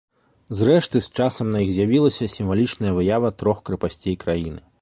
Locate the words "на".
1.55-1.59